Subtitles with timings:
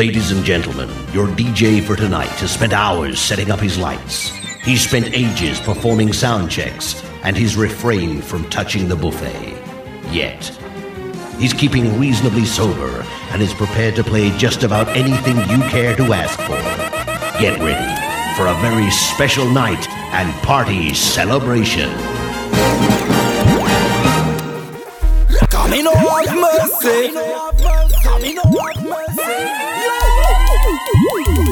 [0.00, 4.30] Ladies and gentlemen, your DJ for tonight has spent hours setting up his lights.
[4.64, 9.58] He's spent ages performing sound checks, and he's refrained from touching the buffet.
[10.10, 10.46] Yet.
[11.38, 16.14] He's keeping reasonably sober and is prepared to play just about anything you care to
[16.14, 16.56] ask for.
[17.38, 17.92] Get ready
[18.38, 21.90] for a very special night and party celebration.
[25.50, 27.12] Camino of mercy.
[27.12, 29.09] Mercy.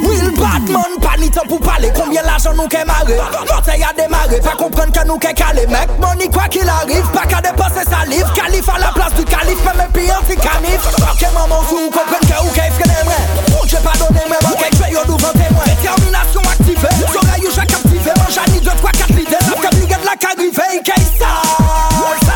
[0.02, 3.18] Will Batman panitan pou pale Kombyen l'ajan nou ke mare?
[3.48, 5.66] Note ya demare Pa kompren ke nou ke kale.
[5.70, 9.60] Mek money kwa ki l'arif Pa ka depase saliv Kalif a la plas du kalif
[9.64, 10.88] Pe men pi anti-kanif
[11.20, 13.20] Ke maman sou kompren ke ou ke frene mre
[13.52, 17.52] Moun che pa donen mre Mwen kek pe yo douvan temwe Determinasyon aktive Sora yo
[17.54, 22.27] jè kaptive Mwen jani 2, 3, 4 lide Zap ke brigade la karive Ike sa.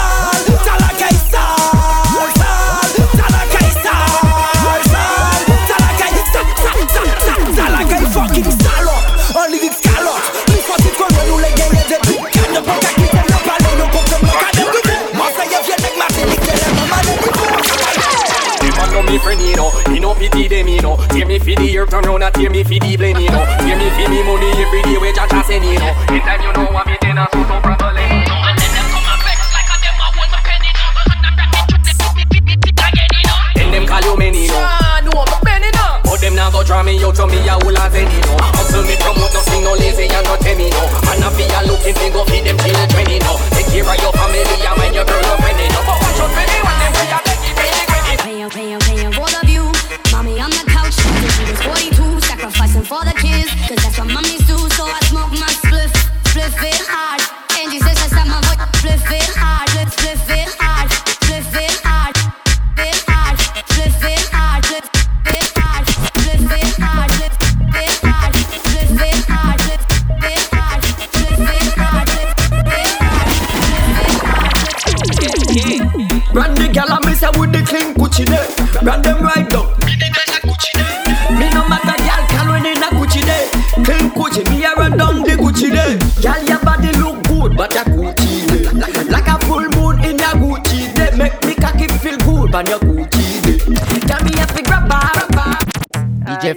[19.12, 19.70] Me friend, you know.
[19.92, 20.96] He no pity them, you know.
[21.12, 23.44] Tear me for the earth, turn round and tear me for the blame, you know.
[23.60, 25.92] Tear me for me money every day, which I just send, you know.
[26.08, 28.40] In time, you know, I'm eating a so so problem, you know.
[33.72, 34.60] them call you many, no.
[34.60, 35.96] Ah, no, but Benny, no.
[36.04, 38.36] But them now go draw me out to me a whole lot any, no.
[38.52, 40.84] Hustle me promote, no sing, no lazy, and no tell me, no.
[41.08, 43.40] And I feel looking to go feed them children, you know.
[43.56, 45.82] Take care of your family, and when your girl, your friend, you know.
[45.88, 48.81] But watch out for me when them free, I beg you, beg you,
[53.72, 54.41] Cause that's what mommies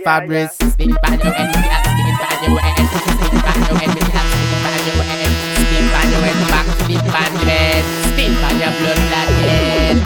[0.05, 4.85] Fabrice, spin pan your head, spin pan your head, spin pan your head, spin pan
[4.85, 5.33] your head,
[5.66, 7.81] spin pan your head, back spin pan your head,
[8.13, 9.97] spin pan your blood clot head.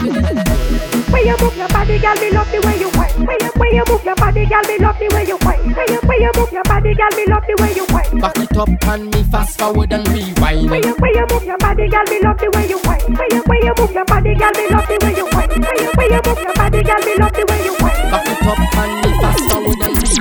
[1.12, 3.12] When you move your body, girl, me love the way you whine.
[3.28, 5.68] When you when you move your body, girl, me love the way you whine.
[5.68, 8.20] When you when you move your body, girl, me love the way you whine.
[8.24, 10.70] Back it up and me fast forward and rewind.
[10.70, 13.04] When you when you move your body, girl, me love the way you whine.
[13.04, 15.52] When you when you move your body, girl, me love the way you whine.
[15.60, 18.08] When you when you move your body, girl, me love the way you whine.
[18.08, 18.99] Back it up and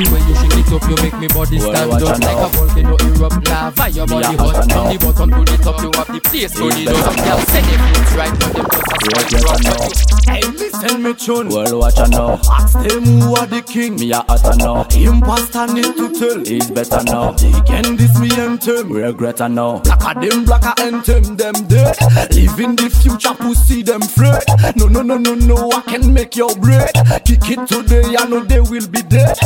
[0.08, 2.46] When you shake it up, you make me body stand watch up like now.
[2.46, 3.90] a volcano erupt lava.
[3.90, 5.82] Your body hot from the bottom to the top.
[5.84, 7.16] You have the place for the dose.
[7.20, 9.92] Girl, say the fruits right, but them just a Well, sweat better drop.
[10.30, 11.50] Hey, listen me tune.
[11.50, 12.40] Well, watch now.
[12.50, 13.96] Ask them who are the king.
[13.96, 14.88] Me a hotter now.
[14.96, 16.40] Imposter need to tell.
[16.46, 17.32] He's better now.
[17.32, 18.92] They can this me anthem.
[18.92, 19.80] Regret now.
[19.80, 21.98] Black a them, black a anthem, them dead.
[22.32, 24.44] Live in the future, pussy them afraid.
[24.76, 26.92] No, no, no, no, no, I can make your bread.
[27.26, 29.38] Kick it today, I know they will be dead.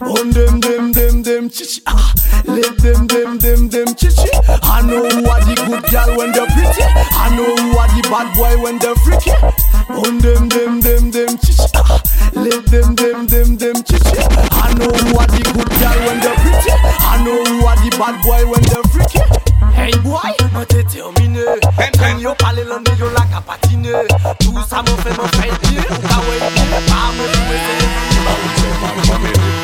[0.00, 2.12] On dem dem dem dem chichi ah.
[2.46, 4.30] Let dem dem dem dem chichi
[4.62, 8.02] I know who are the good gal when they're pretty I know who are the
[8.10, 9.32] bad boy when they're freaky
[9.90, 12.00] On dem dem dem dem chichi ah.
[12.34, 14.20] Let dem dem dem dem chichi
[14.52, 17.90] I know who are the good gal when they're pretty I know who are the
[17.98, 19.20] bad boy when they're freaky
[19.76, 21.44] Hey boy, mwen te termine
[21.98, 23.92] Mwen yo pale lande yo la ka patine
[24.40, 27.60] Tout sa mwen fe mwen fe di Ou ka wey di Pa mwen mwen mwen
[27.74, 28.40] mwen mwen
[28.80, 29.55] mwen mwen mwen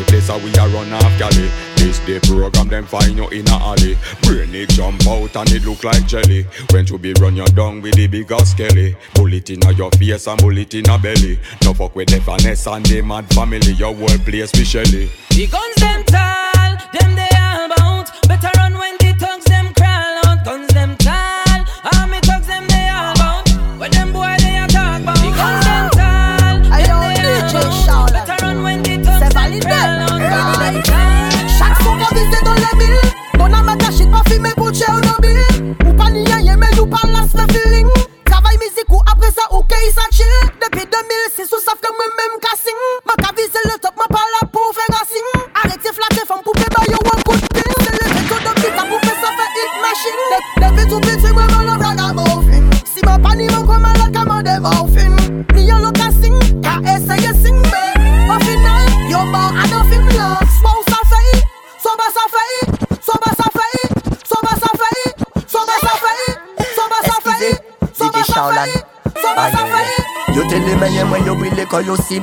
[0.00, 1.50] the place we a run off galley.
[1.76, 3.96] This the program them find you in a alley.
[4.22, 6.46] Brain it jump out and it look like jelly.
[6.70, 8.96] When to be run you down with the bigger skelly.
[9.14, 11.38] Bullet in your face and bullet in a belly.
[11.64, 13.72] No fuck with the finesse and the mad family.
[13.72, 15.10] Your whole place shelly.
[15.30, 18.28] The guns them tall, them they all bout.
[18.28, 20.44] Better run when the thugs them crawl out.
[20.44, 20.89] Guns them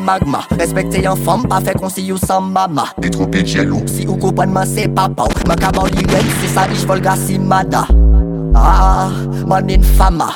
[0.07, 0.43] magma.
[0.55, 2.87] Respekte yon fom, pa fe kon si yon san mama.
[3.01, 5.27] Ti trope djelou, si ou kompren man se papa.
[5.27, 7.85] Ou Man kaban li ren, si sa ish volga si mada
[8.55, 9.11] Ah,
[9.47, 10.31] man infama.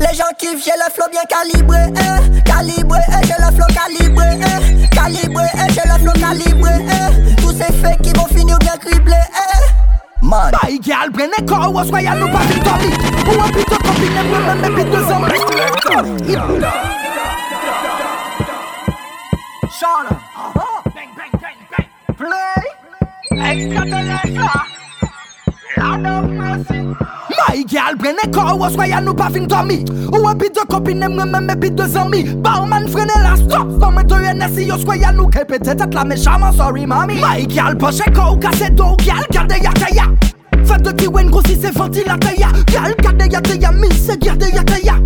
[0.00, 4.28] Les gens kiffent, j'ai le flow bien calibré, eh Calibré, eh, j'ai le flow calibré,
[4.40, 8.76] eh Calibré, eh, j'ai le flow calibré, eh Tous ces faits qui vont finir bien
[8.78, 10.52] criblés, eh Man.
[10.62, 12.92] Bay gal, prene kor, ou aswaya nou pa vitoli
[13.26, 16.89] Ou an pito kopine, ou an mè pito zombi
[27.40, 29.84] My gal brene kor wos waya nou pa fin dormi.
[30.12, 34.02] Ou e pi de kopine mre meme pi de zami Barman frene la stop Fome
[34.08, 37.20] de NSI yo swaya nou kepe tetet la mechaman sorry mami.
[37.20, 40.08] My gal poche kor kase do gal gade yakaya
[40.66, 44.96] Fede ki wen grosi se fanti la teya Gal gade yakaya mi se gade yakaya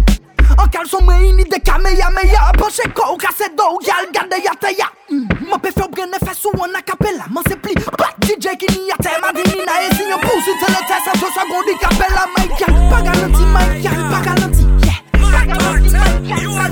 [0.58, 4.88] En caleçon mais il de kamehameha Poche ko kasedo gal gade yateya
[5.48, 9.64] Mope fio brene fesu wana capella Man se pli bat DJ ki ni yate Madini
[9.66, 13.82] na e sinyo pousi tele tese Fo sa gondi kapela my gal Pa galanti my
[13.82, 14.98] gal pa galanti Yeah.
[15.24, 16.68] Pa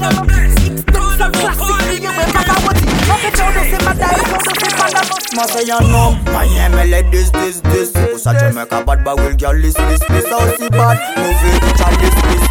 [1.19, 5.35] le classique ni yon me kakawati Mope chow de se madaye Chow de se panamosi
[5.35, 9.05] Mwen se yon nom My name is like this this Ou sa jeme ka bad
[9.05, 10.99] ba will gal this this this Sa osi bad.
[11.19, 12.42] Move it chal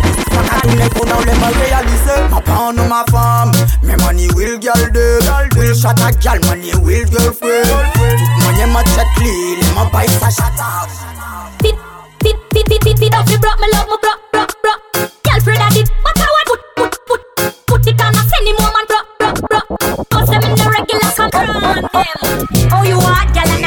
[0.62, 3.52] ka tourne pour now le mal réalisé Ma pan ou ma femme
[3.84, 5.20] Mais money will girl de
[5.58, 10.28] Will shot a girl, money will girlfriend Tout money ma check clean Ma buy sa
[10.28, 10.90] up.
[11.60, 11.76] Tit,
[12.20, 14.74] tit, tit, tit, tit, tit off me bro, me love me bro, bro, bro.
[15.24, 18.14] Girlfriend I did, but I want put, put, put, put it on.
[18.14, 19.60] A send him home and bro, bro, bro.
[20.10, 22.18] Cause them in the regular control on them.
[22.74, 23.61] Oh, you hot, girl,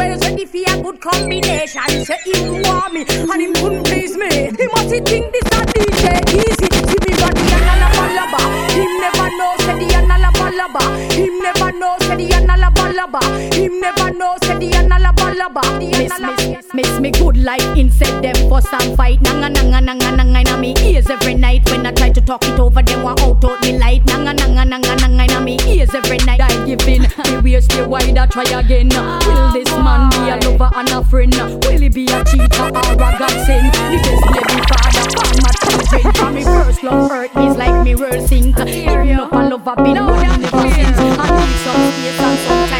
[0.00, 0.10] champion.
[0.10, 2.04] Always ready for a good combination.
[2.04, 4.28] Say him want me and him couldn't please me.
[4.28, 6.04] He must think this a DJ
[6.34, 6.68] easy.
[6.88, 8.40] See me got the anala balaba.
[8.72, 11.12] Him never know say the anala balaba.
[11.12, 13.54] Him never know say the anala balaba.
[13.54, 15.62] Him never know say the anala balaba.
[15.78, 19.20] Miss, miss, miss me good like insect them for some fight.
[19.22, 21.68] Nanga nanga nanga nanga inna me ears every night.
[21.70, 24.04] When I try to talk it over, them want out out me light.
[24.06, 26.29] Nanga nanga nanga nanga inna me ears every night.
[26.70, 27.02] In.
[27.42, 28.88] Me waist stay wide, I try again.
[28.90, 31.34] Will this man be a lover and a friend?
[31.34, 33.74] Will he be a cheater or a godsend?
[33.74, 36.06] The best baby father, farmer children.
[36.14, 38.56] For me first love hurt is like me world sink.
[38.56, 40.98] Giving up a love I've been holding ever since.
[40.98, 42.79] I need some space and sometimes getting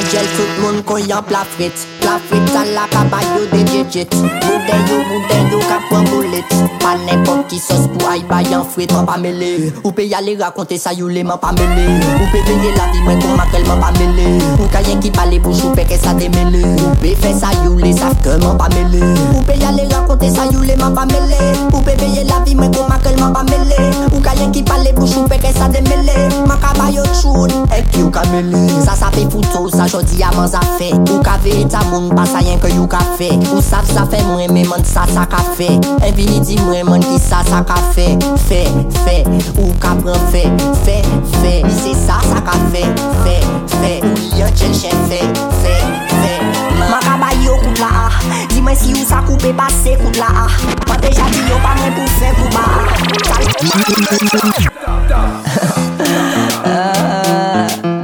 [0.00, 1.76] Angel tout moun kon yon plafrit.
[2.00, 6.54] Plafrit sa la kaba yo de djejit Moude yo, moude yo ka pran bolet.
[6.80, 10.78] Pa nepot ki sos pou ay bayan frit Man pa mele, ou pe yale rakonte
[10.80, 11.84] sa yo le man pa mele.
[12.16, 14.24] Ou pe veye la vi mwen kon makrel man pa mele.
[14.56, 17.92] Ou kayen ki pale pou choupe ke sa demele Ou pe fe sa yo le
[17.92, 19.04] saf ke man pa mele.
[19.34, 21.52] Ou pe yale rakonte sa yo le man pa mele.
[21.74, 23.90] Ou pe veye la vi mwen kon makrel man pa mele.
[24.14, 26.16] Ou kayen ki pale pou choupe ke sa demele
[26.48, 30.48] Man kaba yo choun, ek yo kamele Sa sa pe foutou sa jodi a man
[30.48, 33.60] za fe Ou ka ve ta moun pa sa yen ke you ka fe Ou
[33.64, 35.68] sav sa fe mwen men man sa sa ka fe
[36.06, 38.06] Infinity mwen man ki sa sa ka fe
[38.46, 38.62] Fe,
[39.04, 39.16] fe,
[39.58, 40.44] ou ka pran fe
[40.84, 41.00] Fe,
[41.40, 42.84] fe, se sa sa ka fe
[43.24, 43.36] Fe,
[43.80, 45.20] fe, ou yon chen chen fe
[45.64, 45.74] Fe,
[46.14, 46.34] fe,
[46.78, 48.08] man ka bay yo kout la a
[48.54, 50.48] Di men si ou sa koupe ba se kout la a
[50.86, 52.80] Man deja di yo pa mwen pou fe kou ba a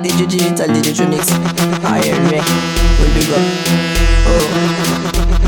[0.03, 1.76] Did you digital, did you mix?
[3.29, 3.43] yo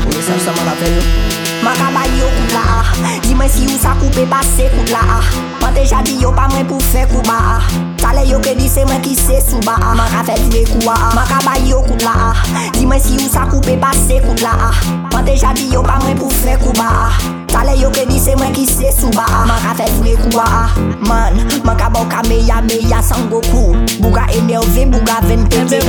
[0.05, 2.63] Ou ne sep seman la ven yo Maka bay yo kout la.
[3.03, 5.01] A Di men si ou sa koupe base kout la.
[5.19, 5.19] A
[5.61, 7.57] Man deja di yo pa mwen pou fe kou ba.
[7.57, 9.75] A Tale yo ke di se mwen ki se sou ba.
[9.75, 10.95] A Maka fe dwe kou a.
[11.09, 12.31] A Maka bay yo kout la.
[12.31, 14.55] A Di men si ou sa koupe base kout la.
[14.71, 14.71] A
[15.13, 16.89] Man deja di yo pa mwen pou fe kou ba.
[17.09, 20.15] a Pale yo ke di se mwen ki se suba a Man ka fe vwe
[20.17, 20.63] kuwa a
[21.07, 21.33] Man,
[21.65, 25.79] man ka bau ka meya meya san goku Buga enerve, buga ven pete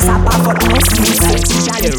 [0.00, 1.90] Sa pa fok mwen si se ti jale.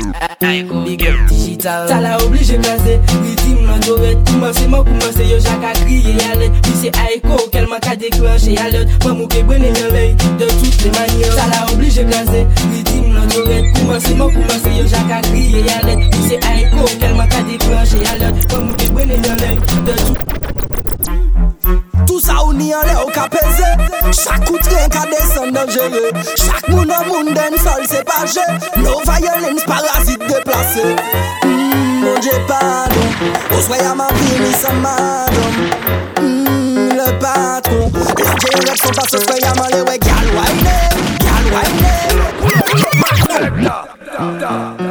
[0.86, 3.00] Big up digital Tala oblige kaze.
[3.24, 7.80] Ritim nan doret Koumanse man koumanse yo jaka kriye yalet Pi se aiko kel man
[7.82, 12.04] ka deklanche yalet Man mou ke bwene yon ley De tout le manye Tala oblige
[12.10, 12.46] kaze.
[12.72, 17.30] Ritim nan doret Koumanse man koumanse yo jaka kriye yalet Pi se aiko kel man
[17.30, 19.56] ka deklanche yalet Man mou ke bwene Wele yale,
[19.86, 20.16] de tou
[22.06, 23.66] Tout sa ou ni yale ou ka peze
[24.14, 28.46] Chak koutren ka desen denjere Chak moun an moun den sol sepaje
[28.78, 30.86] No violence parasite deplase
[31.46, 33.10] Mmm, bonje pardon.
[33.58, 35.54] Oswe yaman vini sa madon
[36.22, 37.90] Mmm, le patron.
[38.22, 40.78] La direksyon pas oswe yaman lewe Gyal waine,
[41.26, 41.94] gyal waine
[42.46, 43.10] Gyal
[44.22, 44.91] waine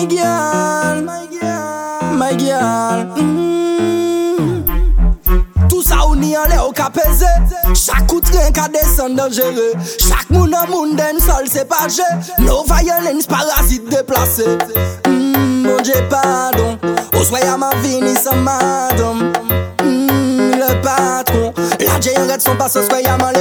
[0.00, 3.04] my girl, my girl, my girl.
[3.20, 4.64] Mm.
[5.68, 6.88] Tout sa ou ni an le ou ka
[9.16, 11.46] dangere Chak moun an moun sol
[12.38, 14.56] No violence parasite deplase
[15.06, 16.78] mm, Mon dje pardon.
[17.20, 19.32] Oswaya ma vini sa madam
[19.84, 21.52] mm, Le patron.
[21.78, 23.34] La dje son pas Oswaya man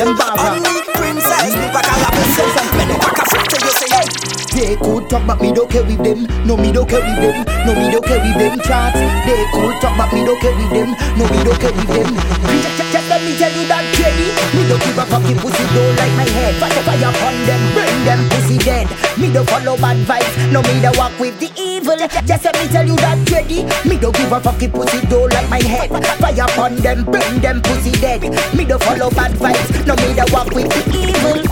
[0.00, 2.44] en affaire Only princess Mi pa ka rapese
[2.76, 4.08] Men nou pa ka flirte yo say hey.
[4.50, 6.26] They could talk but me don't care with them.
[6.44, 7.46] No me don't care with them.
[7.64, 10.70] No me don't care with them chats They could talk but me don't care with
[10.74, 10.90] them.
[11.16, 12.12] No me don't care with them.
[12.60, 15.38] Just, just, just let me tell you that Teddy Me don't give a fuck if
[15.40, 18.84] pussy don't like my head Fire fire upon them Burn them pussy dead
[19.30, 21.94] Me don't follow bad vibes No me don't walk with the evil
[22.26, 25.32] Just let me tell you that Teddy Me don't give a fuck if pussy don't
[25.32, 25.86] like my head
[26.18, 28.22] Fire upon them Burn them pussy dead
[28.56, 31.46] Me don't follow bad vibes No me don't walk with the evil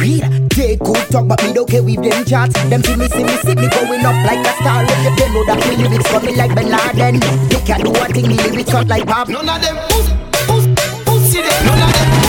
[0.00, 2.54] Real, they could talk, but me don't care with them chats.
[2.70, 4.84] Them see me, see me, see me going up like a star.
[4.88, 7.20] If they know that me lyrics coming like Ben Laden.
[7.50, 9.28] They can do one thing, me lyrics cut like pop.
[9.28, 10.08] None of them puss,
[10.46, 10.66] puss,
[11.04, 11.66] pussy them.
[11.66, 12.19] None of them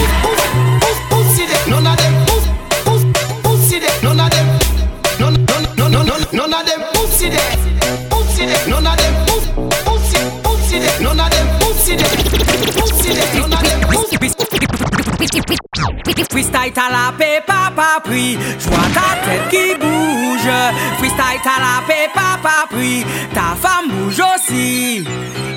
[16.31, 20.51] Freestyle à la pépa papri, je vois ta tête qui bouge.
[20.97, 25.03] Freestyle à la pépa papri, ta femme bouge aussi.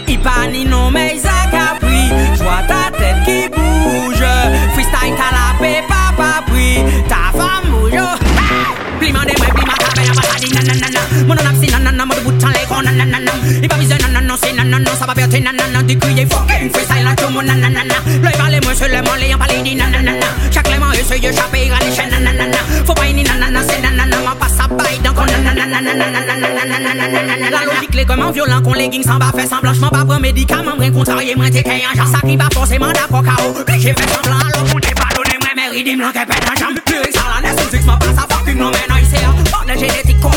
[0.08, 2.02] Ipani no mais à capri,
[2.34, 3.33] je ta tête qui
[18.94, 20.12] Seulement les empalés dit nanana.
[20.52, 22.58] Chaque clément essaye d'échapper à l'échelle nanana.
[22.86, 24.18] Faut pas une nanana, c'est nanana.
[24.24, 25.80] Ma passe à bail donc on nanana
[27.50, 30.76] La logique les comment violent qu'on les sans bas fait sans blanchement Pas prendre médicament,
[30.78, 32.06] rien contrarié, moins t'es qu'un genre.
[32.06, 35.38] Ça qui pas forcément d'accord KO Puis j'ai fait semblant alors vous t'es pas donné
[35.40, 36.78] Moi mérite, il me l'enquête pète en jambe.
[36.86, 39.06] Plus ça la naissance, c'est que je m'en passe à fucking non mais non il
[39.08, 40.30] sert Bande génétique qu'on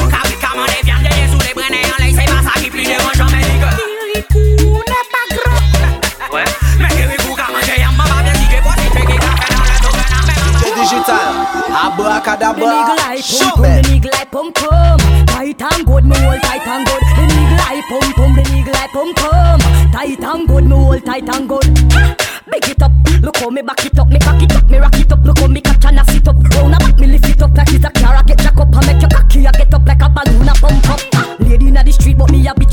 [11.98, 12.62] Abracadabra.
[12.62, 15.00] The nigga like pum pum, the nigga like pum pum.
[15.26, 17.02] Tight and good, me hold tight and good.
[17.02, 19.60] The nigga like pum pum, the nigga like pum pum.
[19.92, 21.66] Tight and good, me hold tight and good.
[22.52, 24.96] Big it up, look how me back it up, me cock it up, me rock
[25.00, 26.36] it up, look how me catch and I sit up.
[26.36, 28.74] Round a back, me lift it up like it's a car, I get jack up
[28.74, 31.40] and make your cocky, I get up like a balloon, I pump up.
[31.40, 32.67] Lady inna the street, but me a bitch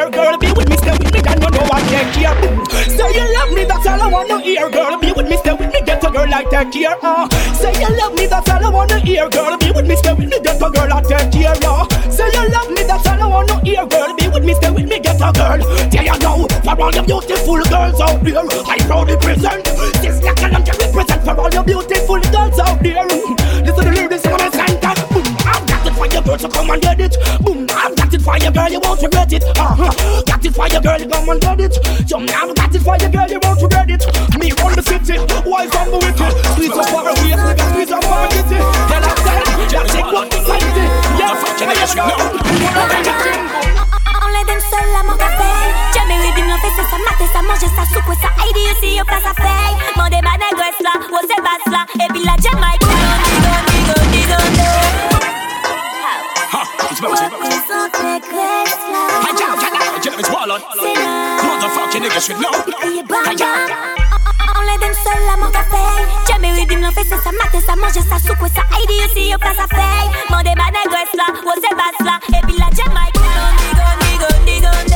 [0.00, 0.38] hear, girl.
[0.38, 2.34] Be with me, stay with me, and you know I take care.
[2.96, 4.98] Say you love me, that's all I wanna hear, girl.
[4.98, 6.96] Be with me, stay with me, get a girl I take care.
[7.02, 7.28] Uh.
[7.60, 9.58] Say you love me, that's all I wanna hear, girl.
[9.58, 11.54] Be with me, stay with me, get a girl I take care.
[11.64, 11.84] Uh.
[12.10, 14.16] Say you love me, that's all I wanna hear, girl.
[14.16, 15.60] Be with me, stay with me, get a girl.
[15.90, 19.64] There you go, for all the beautiful girls out there, I proudly present.
[20.00, 23.04] This like a to represent for all the beautiful girls out there.
[23.04, 24.94] Listen to the lyrics in my center.
[25.12, 27.16] Boom, I've got it for your girl, so come and get it.
[27.44, 29.44] Boom, I've got it for your girl, you won't regret it.
[29.56, 30.22] Uh-huh.
[30.26, 31.74] Got it for your girl, you come and get it.
[32.08, 34.02] So I've got it for your girl, you won't regret it.
[34.36, 35.16] Me run the city,
[35.48, 36.32] wife from the wicked.
[36.52, 38.60] Squeeze up far away, nigga, squeeze up far get it.
[38.60, 40.84] Tell her, tell her, just take what society.
[41.16, 42.12] Yeah, I just know.
[44.20, 45.48] On les donne seul à mon café
[45.94, 49.04] Jamais redeem l'en fait, c'est ça mater, ça manger, ça soupe, ça aide ici, yo
[49.04, 52.80] place à faire Mandez ma négresse là, ou c'est basse là Et puis la Jamaïque,
[52.80, 54.70] digo, digo, digo, digo,
[56.90, 57.99] It's Mosey
[60.20, 60.60] is ballin'.
[60.60, 62.52] Motherfucking niggas should know.
[64.60, 67.74] Enlè dem sol la mort a fey Jame we dim lan fese sa mate sa
[67.76, 71.26] manje sa soukwe sa Aidi yo si yo pa sa fey Mande ba negres la,
[71.46, 74.89] wo se bas la Epi la jemay Gondi, gondi, gondi, gondi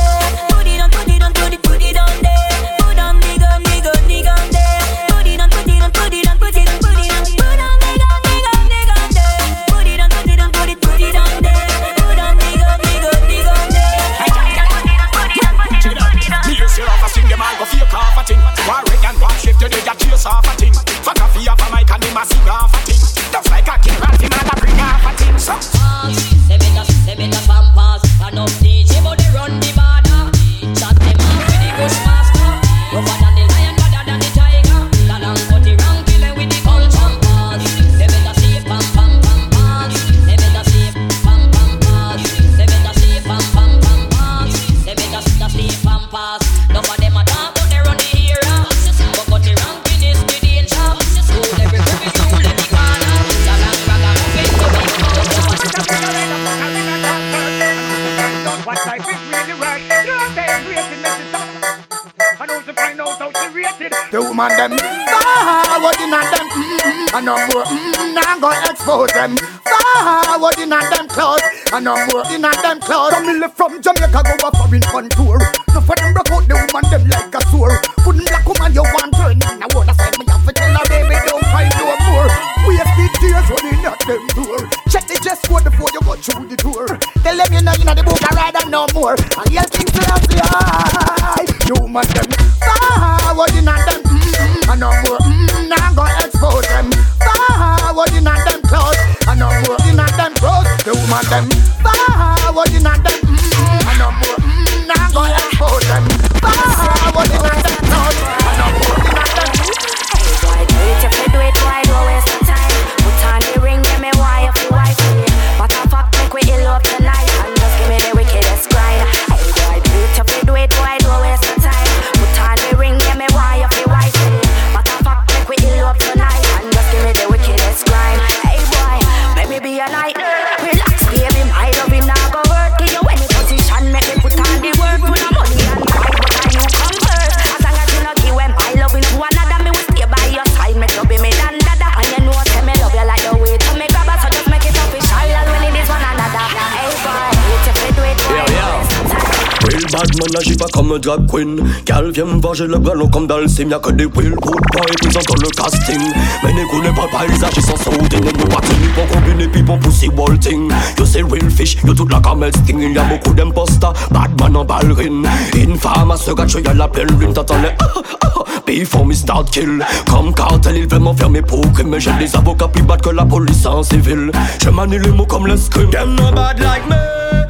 [151.15, 153.91] pas drag queen Gal vient me venger le ballon comme dans le sim Y'a que
[153.91, 156.01] des real good boys présents dans le casting.
[156.43, 159.63] Mais n'écoutez pas le paysage, ils sont sautés Ne nous pas tenus pour combiner puis
[159.63, 160.71] pour pousser walting.
[160.97, 162.79] You say real fish, you toute la camel sting.
[162.81, 165.27] Il y a beaucoup d'imposters, bad man en ballerine.
[165.55, 167.33] Infâme à ce gars, y'a la pleine lune.
[167.33, 169.85] T'entends les ah ah ah Before me start kill.
[170.09, 171.89] Comme cartel, il veut m'enfermer pour crime.
[171.89, 174.31] Mais j'ai des avocats plus bad que la police en civil.
[174.63, 176.95] Je manie les mots comme l'escrime Them no bad like me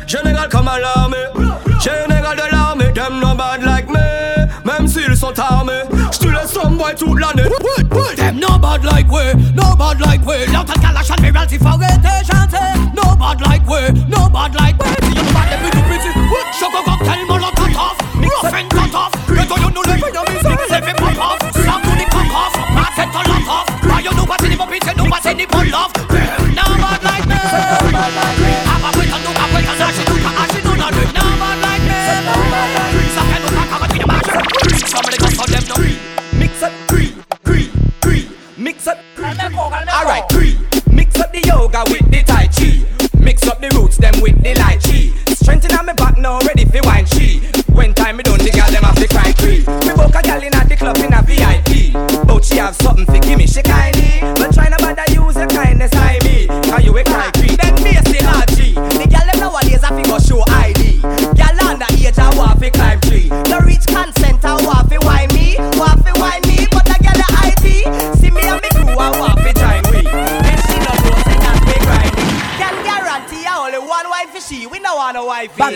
[0.08, 1.18] Général comme à l'armée
[3.36, 5.84] bad like me Même s'ils sont armés.
[6.12, 7.50] J'te laisse some boy toute l'année.
[8.16, 10.46] Them no bad like we, no bad like we.
[10.52, 14.75] L'autre calache admiralty faut arrêter chanter No bad like we, no bad like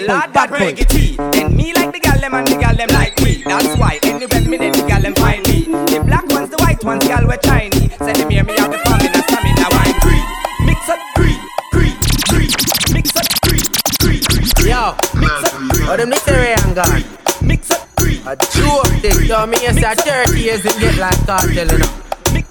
[0.09, 0.73] Lord, bad that boy.
[0.73, 1.13] reggae tea.
[1.37, 3.43] And me like the girl them and the girl them like me.
[3.45, 5.69] That's why anywhere me the girl them find me.
[5.69, 7.93] The black ones, the white ones, girl we Chinese.
[7.93, 10.23] Say them hear me out the stamina, stamina wine free.
[10.65, 11.37] Mix up free,
[11.69, 11.93] free,
[12.25, 12.49] free.
[12.89, 13.61] Mix up free,
[14.01, 14.73] free, free.
[14.73, 15.85] Yo, mix up free.
[15.85, 17.03] Oh, them literary and gone.
[17.45, 18.17] Mix up free.
[18.25, 19.29] A joke thing.
[19.29, 22.43] Yo, me you say 30 years and get like cartel, you know.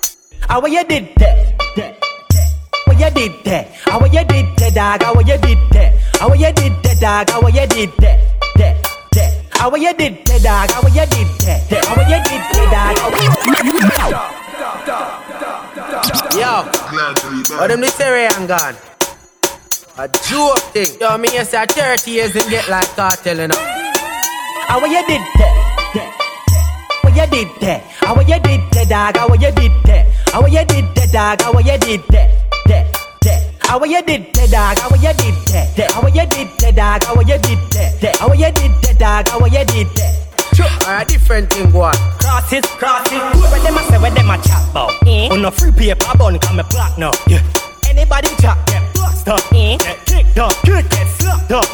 [0.47, 1.59] How you did that?
[2.87, 3.67] What you did that?
[3.83, 5.03] How you did that, dog?
[5.03, 5.98] How you did that?
[6.19, 7.31] How what you did that, dog?
[7.31, 8.19] How you did that?
[8.57, 8.75] That,
[9.13, 9.31] that.
[9.53, 10.71] How what you did that, dog?
[10.75, 11.63] How you did that?
[11.71, 11.85] That.
[11.87, 13.29] How you did that, dog?
[16.35, 16.67] Yo,
[17.55, 18.75] oh, them literary and gone.
[19.99, 20.99] A joke thing.
[21.01, 23.55] Yo, me you say 30 years and get like cartel, you know.
[24.67, 25.55] How you did that?
[25.95, 26.11] That.
[27.03, 27.83] What you did that?
[28.03, 29.15] How what you did that, dog?
[29.15, 30.07] How you did that?
[30.33, 31.55] How what you did that, dog?
[31.55, 32.03] How you did?
[32.09, 32.31] That,
[32.67, 32.98] that.
[33.69, 34.79] How you did that, dog?
[34.81, 35.93] How you did that?
[35.93, 37.05] How you did that, dog?
[37.05, 38.17] How you did that?
[38.17, 39.29] How you did that, dog?
[39.29, 40.29] How you did that?
[40.89, 41.93] Or a different thing, go on.
[42.19, 43.21] Cross it, cross it.
[43.21, 44.91] Where them a say, where them a chat about?
[45.07, 45.29] Eh?
[45.29, 47.13] On no free paper bun, come me black now.
[47.27, 47.45] Yeah.
[47.87, 49.53] Anybody chat, get blocked up.
[49.53, 49.77] Eh?
[49.77, 51.65] Get kicked up, kick, get slapped up.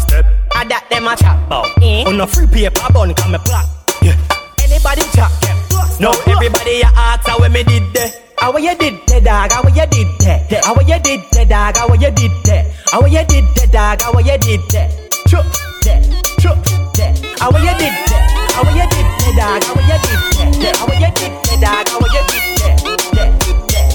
[0.00, 0.24] Step.
[0.54, 1.68] I that them a chat about.
[1.82, 2.04] Eh?
[2.08, 3.66] On no free paper bun, come me black.
[4.00, 4.16] Yeah.
[4.64, 8.23] Anybody chat, get blocked No, everybody a ask how me did that.
[8.38, 9.52] How you did that, dog?
[9.52, 10.64] How you did that?
[10.64, 11.76] How you did that, dog?
[11.76, 12.66] How you did that?
[12.90, 14.02] How you did that, dog?
[14.02, 14.90] How you did that?
[15.28, 15.46] Chuck
[15.84, 16.02] that,
[16.40, 16.58] chuck
[16.94, 17.14] that.
[17.40, 18.52] How you did that?
[18.52, 19.64] How you did that, dog?
[19.64, 20.20] How you did
[20.60, 20.76] that?
[20.76, 21.88] How you did that, dog?
[21.88, 23.34] How you did that?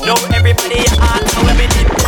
[0.06, 1.99] No, everybody a ask how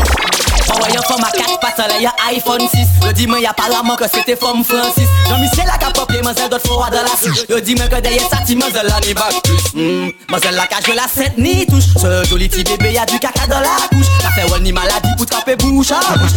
[0.71, 3.07] Envoyant femme à 4 pattes en l'air, iPhone 6.
[3.07, 5.07] Le dimanche, y'a pas la manque, c'était femme Francis.
[5.29, 7.45] Jean-Michel a capop, les mazel d'autres fois dans la souche.
[7.49, 9.73] Le dimanche, que derrière ça, ti mazel la n'y bac plus.
[9.73, 11.85] Hmm, la cage, la 7 ni touche.
[11.97, 14.07] Ce joli petit bébé, y'a du caca dans la couche.
[14.21, 16.31] Ça fait wall ni maladie pour taper bouche à bouche.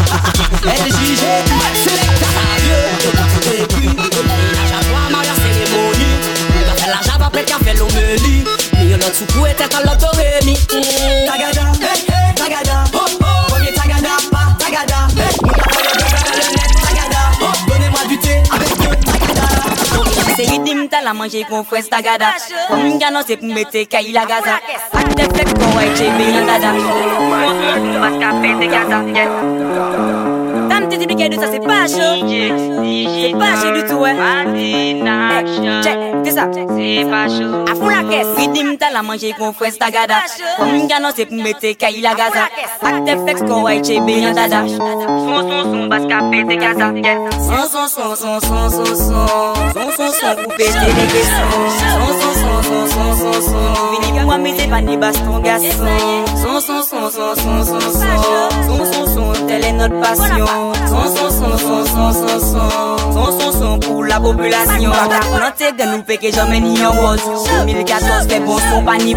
[0.64, 1.22] LJG,
[1.84, 3.04] c'est les carrières.
[6.86, 8.44] La java prête qu'à faire l'homélie
[8.74, 10.38] Mais y'en a sous-coué, tête à l'autoré
[11.26, 13.03] Tagada, hmm, tagada, oh,
[21.04, 22.32] la manje kon fwes tagada
[22.68, 24.56] Kon mwen gano se pou mette kay la gaza.
[25.00, 26.72] Ak te flek kon wè chebe yon dada.
[28.00, 28.32] Mas ka
[28.74, 30.43] gaza
[30.90, 34.14] ça c'est pas chaud C'est pas chaud du tout ouais
[35.82, 39.52] Check, c'est ça C'est pas chaud A fou la caisse Ridim ta la manje kon
[39.52, 40.22] fwes tagada
[40.58, 42.48] Kon mwen gano se pou mette kay la gaza
[43.46, 46.92] kon wè chebe yon dada Son son son bas ka pe te gaza
[47.46, 49.26] Son son son son son son son
[49.74, 54.18] Son son son pou pete les caissons Son son son son son son son Vini
[54.18, 55.92] pou moi mais c'est pas ni baston garçon
[56.36, 58.00] Son son son son son son son
[58.68, 62.68] Son son son telle est notre passion son son son son son son son
[63.12, 67.20] Son son son la populasyon Baka plante gen nou peke jamen ni yon woz
[67.66, 69.14] 2014 fe bon son ni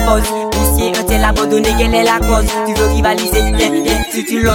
[1.08, 4.54] tel abodone gel e la koz Tu veux rivalize, yen yen tu tu los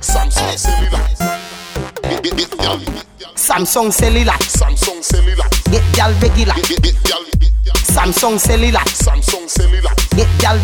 [0.00, 0.36] Samson
[3.88, 6.54] et ses rivales Samson et Get gal vegila
[7.82, 8.80] Samson celui-là
[10.16, 10.58] Get gal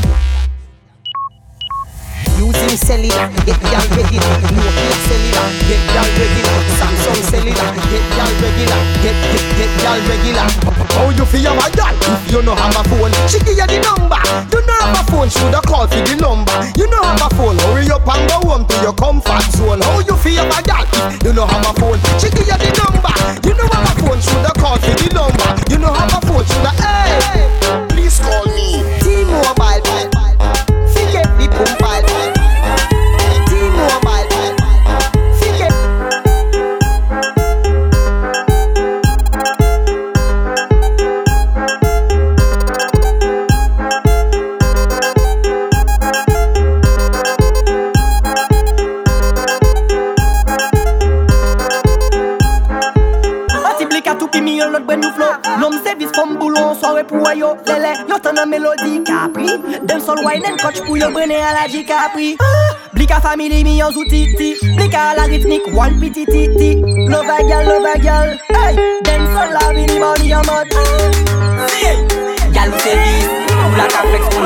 [2.39, 4.35] Using cellular, get gal regular.
[4.55, 6.59] Nokia cellular, get gal regular.
[6.79, 8.81] Samsung cellular, get gal regular.
[9.03, 10.49] Get get get gal regular.
[10.95, 11.95] How you feel my gal?
[11.99, 14.23] If you no have a phone, she give you the number.
[14.55, 16.55] You no have a phone, shoulda call for the number.
[16.79, 19.83] You no have a phone, hurry up and go home to your comfort zone.
[19.83, 20.63] How you feel my?
[21.19, 23.11] If you no have a phone, she give you the number.
[23.47, 25.49] You no have a phone, shoulda call for the number.
[25.71, 27.18] You no have a phone, shoulda hey.
[60.09, 62.71] sol wainen Koch pou yo brene ala di kapri ah!
[62.97, 66.71] Blika family mi yon zoutiti Blika ala ritnik wan pitititi
[67.13, 70.69] Love a gal, love a gal hey, Den sol la vini body yon mod
[72.57, 72.75] Gal ah!
[72.75, 73.17] ou seri
[73.65, 74.43] Ou la ka flex pou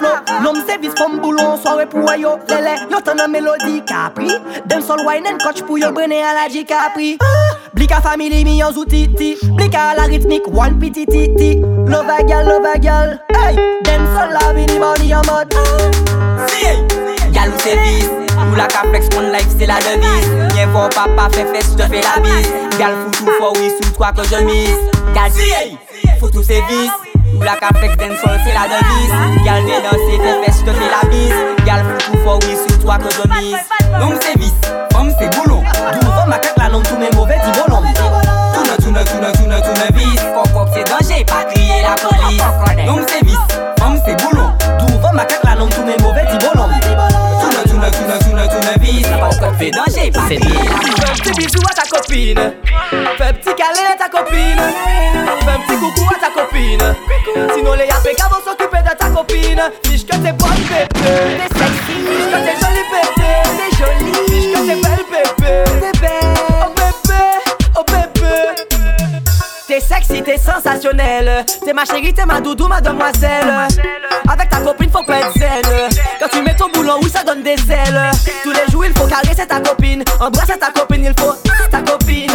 [0.00, 0.42] flow.
[0.42, 2.76] Nom servis fom boulon soare pou wè yo lele.
[2.90, 4.30] Yo tan nan melodi kapri
[4.66, 7.16] Dem sol wine and coach pou yo brene a la di kapri
[7.74, 11.50] Blika family mi yon zouti ti Blika la ritmik one piti ti ti
[11.90, 13.56] Love a gal, love a gal hey.
[13.84, 15.56] Dem sol la vini body yon mod
[16.50, 16.74] Si,
[17.34, 21.30] gal ou servis Mou la ka flex mon life se la devis Nye vò papa
[21.34, 25.32] fe fes te fe la bis Gal foutou fò wissou twa ke je mis Gal
[25.34, 25.50] si,
[26.20, 27.05] foutou servis
[27.38, 28.22] Black a break dance
[28.54, 29.44] la devise.
[29.44, 31.56] Gal ve danse te fes la bise.
[31.66, 33.26] Gal pou pou oui toi ke je
[33.98, 34.54] Nom se vis,
[34.92, 37.82] fom se boulon Dou fom a kak la nom tou men mouve ti bolon
[38.54, 42.38] Toune, toune, toune, toune, toune vis Kokok se danje, pa kriye la polis
[42.86, 46.38] Nom se vis, fom se boulon Dou fom kak la nom tou men mouve ti
[46.46, 51.32] bolon Toune, toune, toune, toune, toune vis se danje, pa kriye la polis Fè p'ti
[51.40, 52.50] bisou a ta kopine
[53.18, 53.54] Fè p'ti
[53.98, 55.25] ta kopine
[55.80, 56.94] Coucou à ta copine.
[57.54, 59.62] Sinon les APK vont s'occuper de ta copine.
[59.84, 60.86] Fiche que t'es bonne bébé.
[60.94, 61.96] T'es sexy.
[62.06, 63.32] Fiche que t'es jolie bébé.
[63.56, 64.12] T'es jolie.
[64.28, 65.64] Fiche que t'es belle bébé.
[65.80, 67.20] T'es belle Oh bébé.
[67.76, 68.32] Oh bébé.
[69.68, 71.44] T'es sexy, t'es sensationnelle.
[71.64, 73.68] T'es ma chérie, t'es ma doudou, ma demoiselle
[74.30, 75.62] Avec ta copine faut pas être zen.
[76.20, 78.10] Quand tu mets ton boulon, oui ça donne des ailes.
[78.42, 80.02] Tous les jours il faut caresser ta copine.
[80.20, 81.34] Embrasser ta copine, il faut
[81.70, 82.30] ta copine.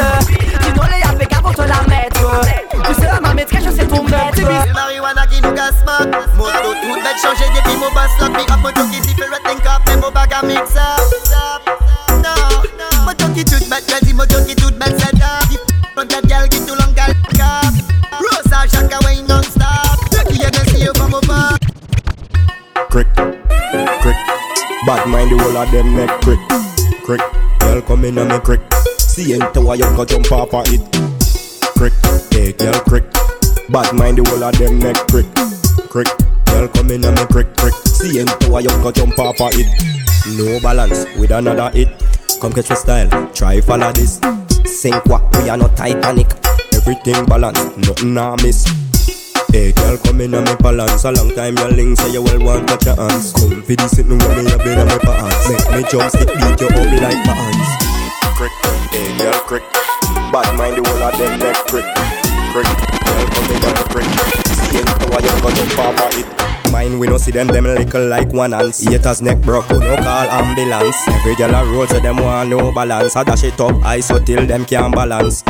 [0.62, 1.11] Sinon les
[1.42, 2.42] APK vont te la mettre.
[2.88, 6.06] Tu seras ma maîtresse, je sais ton maître C'est marijuana qui nous casse pas.
[6.38, 9.66] Moto tout bête changer depuis mon bass lock Me up moto qui si fait think
[9.66, 10.76] up Mais mon bag à mix.
[10.76, 11.70] Up
[12.18, 13.06] Non.
[13.06, 15.60] Moto qui tout bête vas-y moto qui tout bête set up
[15.96, 17.74] Front that gal qui tout long gal cap.
[18.20, 21.58] Rosa Shaka Wayne non-stop Lucky you can see you from above
[22.90, 23.08] Crick,
[24.02, 24.18] crick,
[24.86, 26.40] Bad mind the whole of them neck crick,
[27.06, 27.22] crick.
[27.60, 28.62] Girl come in and me crick.
[28.98, 31.11] See enter why you go jump off of it.
[31.82, 31.98] Crick,
[32.30, 33.12] hey girl crick.
[33.74, 35.26] Bad mind the whole of them neck crick,
[35.90, 36.06] crick.
[36.46, 37.74] Girl come in and me crick, crick.
[37.90, 39.66] See enter why you go jump off of it.
[40.38, 41.90] No balance with another hit.
[42.38, 44.22] Come catch my style, try follow this.
[44.62, 46.30] Sink what we are not Titanic.
[46.78, 48.62] Everything balance, nothing I miss.
[49.50, 52.46] Hey girl, come in and me balance A long time your link say you well
[52.46, 55.82] want your hands Come for this sitting with me a bit of my pants Make
[55.82, 58.54] me jump stick beat you up like my hands Crick,
[58.94, 59.91] hey girl, crick
[60.32, 61.84] Bad mind the whole of them neck crick
[62.56, 62.64] Crick,
[63.04, 64.08] girl come in and me crick
[64.48, 66.72] See it, why you got off of it.
[66.72, 69.94] Mine we no see them, them little like one hands Haters neck broke, who no
[69.98, 70.96] call ambulance.
[71.10, 73.18] Every girl a road so them want no balance.
[73.18, 75.44] I dash it up, I so till them can't balance.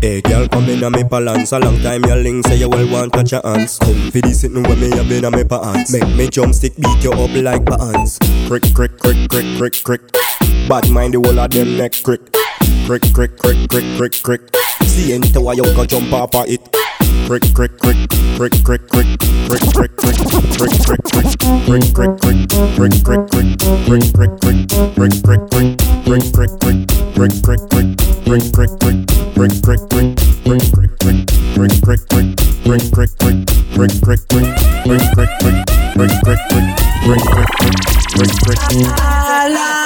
[0.00, 1.52] Hey girl, come in a me balance.
[1.52, 3.78] A long time your link say you well want touch your hands.
[3.78, 5.92] Come for this sitting with me a been a me pants.
[5.92, 8.18] Make me jump stick beat you up like pants.
[8.48, 10.25] Crick, crick, crick, crick, crick, crick
[10.68, 12.20] Bad mind the whole of them neck crick
[12.86, 14.40] Crick, crick, crick, crick, crick, crick
[14.82, 16.60] See into why you go jump off of it
[17.26, 17.96] Crick, crick, crick,
[18.36, 19.06] crick, crick, crick
[19.46, 23.56] Crick, crick, crick, crick, crick, crick Crick, crick, crick, crick, crick, crick
[23.86, 24.56] Crick, crick, crick, crick, crick, crick
[25.76, 27.86] Crick, crick, crick, crick, crick, crick
[28.26, 30.06] Crick, crick, crick, crick, crick, crick Crick, crick, crick, crick,
[30.66, 31.20] crick, crick
[31.56, 34.26] Crick, crick, crick, crick, crick, crick Crick, crick, crick, crick, crick
[34.66, 35.64] Crick, crick, crick,
[36.96, 39.85] crick, crick, crick, crick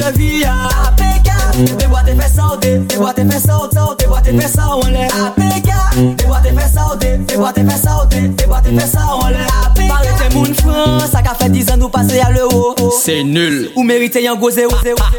[0.00, 1.78] Longue vie à APK.
[1.78, 4.88] Des boîtes et fesses sautées, des boîtes et fesses sautées, des boîtes et fesses en
[4.88, 5.10] l'air.
[5.26, 8.96] APK, des boîtes et fesses sautées, des boîtes et fesses sautées, des boîtes et fesses
[8.96, 9.46] en l'air.
[9.74, 12.74] Parle moun France, ça qu'a fait 10 ans nous passer à l'euro.
[13.02, 13.70] C'est nul.
[13.76, 14.74] Ou méritez un gros zéro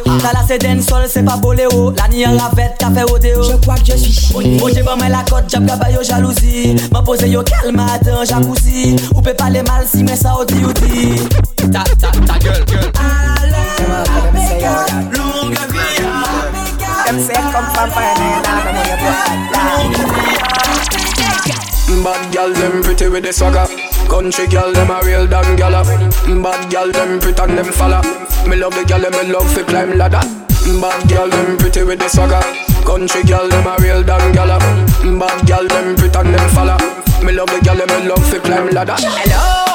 [0.05, 3.75] T'as la sol c'est pas boléo La ni en ravette qu'a fait odéo Je crois
[3.75, 7.01] que je suis chier Moi j'ai pas mal la cote j'aime qu'à yo jalousie M'a
[7.01, 8.95] posé yo calme dans jacuzzi.
[9.15, 11.21] Ou peut parler mal si mais ça ou dit ou dit.
[11.71, 12.91] Ta ta ta gueule gueule
[17.11, 18.15] Them say come from fire
[22.05, 23.67] Bad gal them pretty with the swagger.
[24.07, 25.83] Country gal them a real damn gala.
[26.41, 28.01] Bad gal them pretty and them falla.
[28.47, 31.83] Me love the gal them me love fi climb ladder Mm, bad gal them pretty
[31.83, 32.41] with the swagger
[32.85, 34.59] Country gal them a real damn gala
[35.01, 36.77] mm, Bad gal them pretty and them falla
[37.25, 39.71] Me love the gal them me love fi climb ladder Hello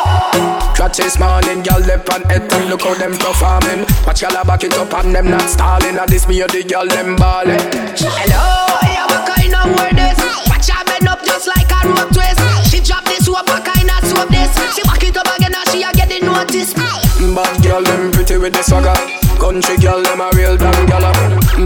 [0.77, 3.87] Catch this morning, gal lep on head and look how them performing.
[4.05, 5.97] Watch gal a back it up and them not stalling.
[5.97, 7.57] And this me or the gal them ballin'.
[7.97, 8.45] Hello,
[8.85, 10.21] yeah, what kind of word this?
[10.53, 12.69] Watch her bend up just like a rope twist.
[12.69, 14.53] She drop this soap, what kind of soap this?
[14.77, 16.96] She back it up again and she a get the notice.
[17.37, 18.97] Bad gal them pretty with the swagger.
[19.37, 21.13] Country gal them a real damn gala.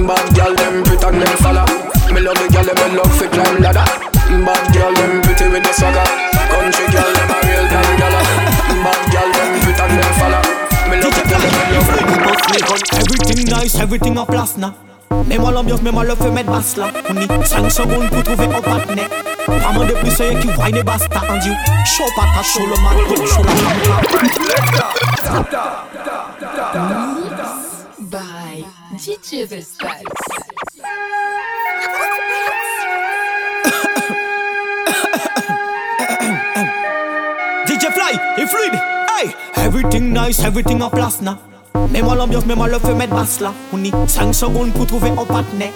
[0.03, 1.63] Bad gal them pretty and them falla.
[2.11, 3.87] Me love the gal them me love fi climb ladder.
[4.43, 6.03] Bad gal them pretty with the swagger.
[6.51, 8.21] Country gal them a real damn gala.
[8.83, 10.41] Bad gal them pretty and them falla.
[10.91, 12.01] Me love the gal them love fi
[12.99, 14.75] Everything nice, everything en place là.
[15.27, 16.87] Mets-moi l'ambiance, mets-moi le mettre basse là.
[17.09, 19.09] On y 5 secondes pour trouver un partenaire.
[19.47, 21.21] Pas moins de c'est qui voit une basta.
[21.29, 21.55] En dit,
[21.87, 23.53] chaud patate, chaud le matin, chaud la
[28.01, 28.65] By
[28.99, 29.61] DJ The.
[37.67, 38.81] DJ Fly et Fluide,
[39.19, 39.31] hey!
[39.65, 41.39] Everything nice, everything en place là.
[41.91, 43.53] Mets-moi l'ambiance, mets-moi le feu, mettre basse là.
[43.73, 45.73] On y 5 secondes pour trouver un partenaire.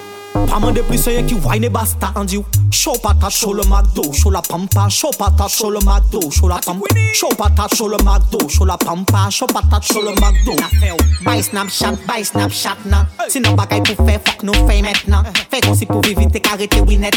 [0.49, 2.13] Pas moins de plus, c'est qui voit une basta.
[2.17, 2.39] En dit,
[2.71, 6.57] chaud patate, chaud le McDo, chaud la pampa, chaud patate, chaud le McDo, chaud la
[6.57, 10.57] pampa, chaud patate, chaud le McDo, chaud la pampa, chaud patate, chaud le McDo.
[11.25, 13.07] Bye Snapchat, bye Snapchat, nan.
[13.29, 15.23] Sinon, bagaille pour faire, fuck nous fait maintenant.
[15.51, 17.15] Fais qu'on si pour vivre, t'es carrété, oui, net.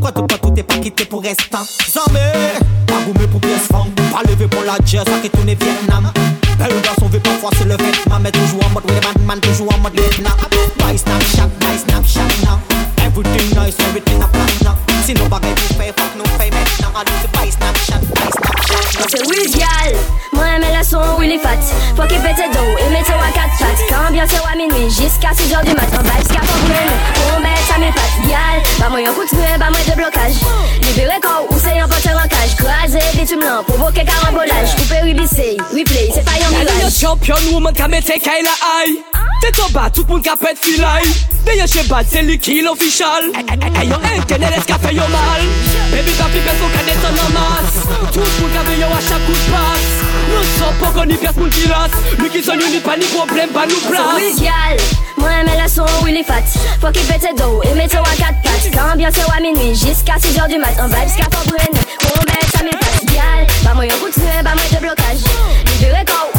[0.00, 1.64] Quoi tout, quoi tout, t'es pas quitté pour restant.
[1.88, 2.20] Zambé,
[2.86, 6.10] pas goumé pour pièce femme, pas levé pour la jazz, ça qui tourne Vietnam.
[6.62, 9.78] Belle garçon veut parfois c'est le vêtement, mais toujours en mode, man, man, toujours en
[9.78, 9.98] mode
[10.96, 11.48] Snapchat,
[11.88, 12.20] Snapchat.
[13.04, 14.28] Everything nice, everything plan,
[14.62, 14.76] now.
[15.04, 16.92] Sinon, bagaille pour faire, fuck nous fait maintenant.
[17.22, 19.08] C'est Snapchat, Snapchat.
[19.08, 19.26] C'est
[20.32, 20.98] moi j'aime le son
[21.42, 21.56] Fat.
[21.96, 23.82] Faut qu'il pète dos et mette à quatre pattes.
[23.88, 27.74] Quand bien c'est à minuit jusqu'à 6 heures du matin Vibe ska pour on bête
[27.74, 30.34] à mes pattes Gal, bah moi de feu, bah moi de blocage.
[30.82, 34.74] Libéré corps ou c'est un pote en cage Croisé, bitume lent, provoquer carambolage.
[34.76, 35.56] Coupé, ribissé,
[37.12, 38.88] champion woman ka me tek ay la ay
[39.42, 41.04] Tè to bat, tout moun ka pet filay
[41.44, 43.28] Deye che bat, se li ki l'official
[43.82, 45.44] Eyo entene les ka fe yo mal.
[45.90, 47.80] Baby papi pes kon ka neton an mas
[48.14, 49.84] Tout moun ka ve yo a chak kout pas
[50.30, 53.52] Nou son pou koni pes moun ki ras Lui ki son unit pa ni problem
[53.52, 54.84] ba nou plas Spesial,
[55.18, 58.70] mwen me la son Willy Fat Fok i pete do, e mete wa kat pat
[58.72, 62.46] L'ambiance wa minuit, jiska 6 heures du mat An vibes ka fok brene, kon bet
[62.54, 65.26] sa me pat Gal, ba mwen yon koutine, ba mwen de blokaj
[65.74, 66.31] Libere kou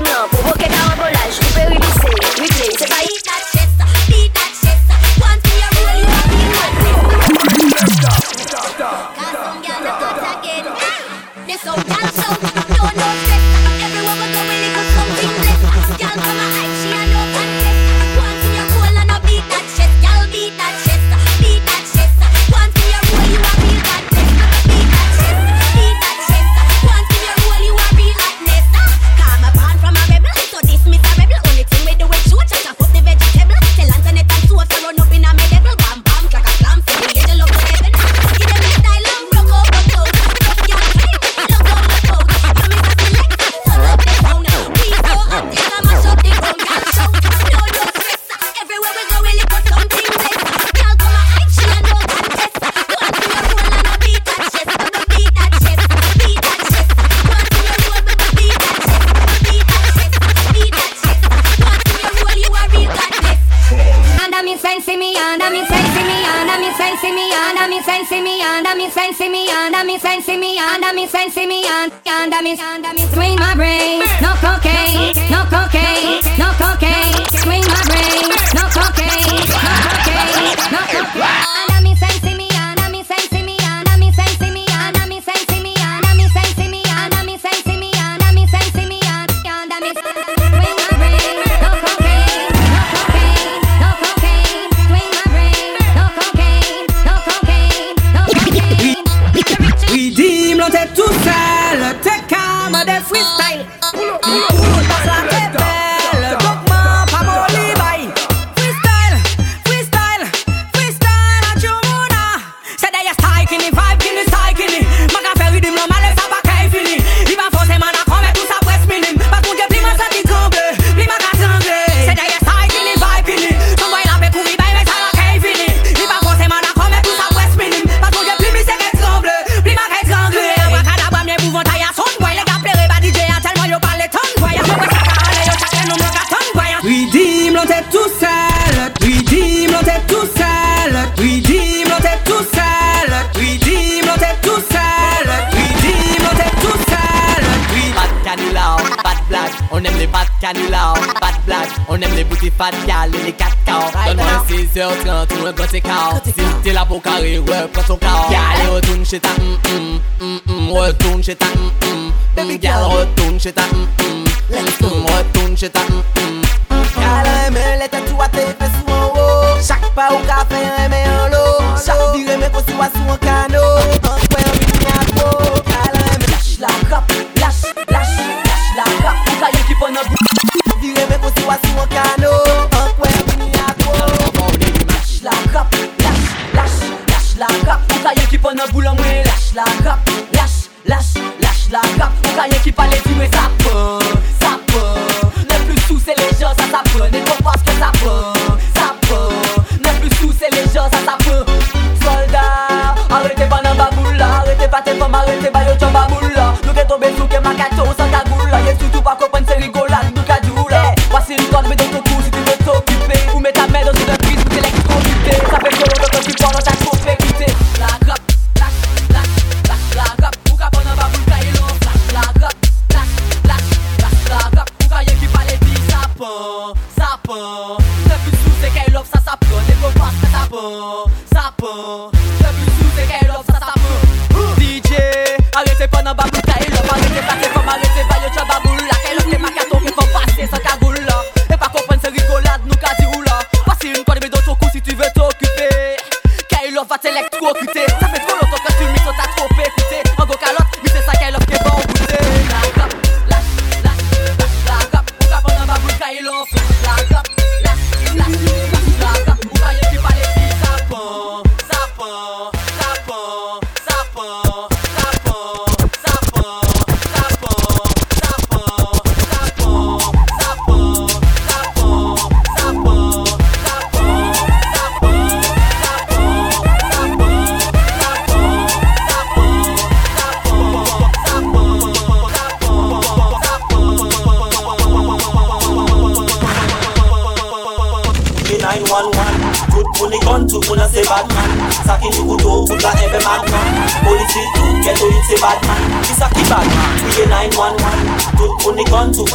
[0.00, 1.38] maintenant pour vos quêtes à rembolage,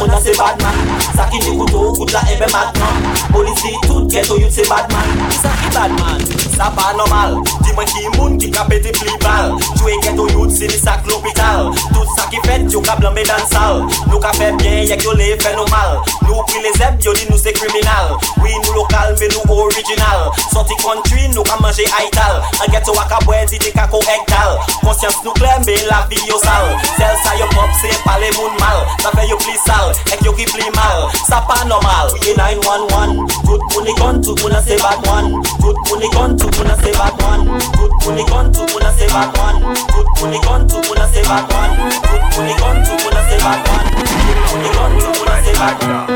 [0.00, 4.38] ni gun, tout moun an ki di koutou, kout la ebe matman Polisi tout keto
[4.40, 5.08] yut se badman
[5.38, 6.20] Sa ki badman,
[6.56, 7.38] sa pa normal.
[7.62, 9.54] Di mwen ki moun ki ka pete pli bal.
[9.78, 13.84] Jwe keto yut se disak l'opital Tout sa ki fet yo ka blanbe dan sal.
[14.08, 17.38] Nou ka fe bien yek yo le fenomal Nou pri le zeb yo di nou
[17.40, 18.16] se kriminal.
[18.42, 20.28] Oui nou lokal me nou original.
[20.52, 25.34] Soti kontri nou ka manje aital An keto wakabwe di de kako ektal Konsyans nou
[25.36, 26.72] kle, me la vi yo sal.
[26.96, 28.82] Sel sa yo pop se pale moun mal.
[29.02, 31.10] Sa fe yo pli sal, ek yo ki pli mal.
[31.26, 35.42] Sa pa normal, we 911 Tout moun ni gun, tout moun an se bad one.
[35.60, 37.44] Tout moun ni gun, tout moun an se bad one.
[37.72, 39.58] Tout moun ni gun, tout moun an se bad one.
[39.88, 41.72] Tout moun ni gun, tout moun an se bad one.
[42.02, 43.88] Tout moun ni gun, tout moun an se bad one.
[43.98, 46.06] Tout moun ni gun, tout moun an se bad one.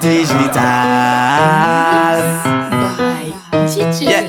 [0.00, 1.38] Digital.
[4.00, 4.28] Yeah.